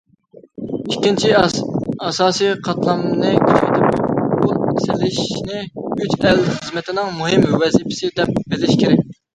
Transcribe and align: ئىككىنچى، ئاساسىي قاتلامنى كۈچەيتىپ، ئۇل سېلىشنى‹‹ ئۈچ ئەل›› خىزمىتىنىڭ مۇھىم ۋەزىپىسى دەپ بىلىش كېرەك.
ئىككىنچى، 0.93 1.33
ئاساسىي 1.41 2.51
قاتلامنى 2.69 3.35
كۈچەيتىپ، 3.43 4.35
ئۇل 4.39 4.57
سېلىشنى‹‹ 4.87 5.63
ئۈچ 5.99 6.19
ئەل›› 6.19 6.43
خىزمىتىنىڭ 6.51 7.17
مۇھىم 7.23 7.49
ۋەزىپىسى 7.65 8.15
دەپ 8.21 8.37
بىلىش 8.55 8.77
كېرەك. 8.85 9.09